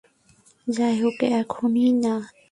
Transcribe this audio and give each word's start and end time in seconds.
যাইহোক 0.67 1.17
এখনই 1.39 1.89
না। 2.03 2.13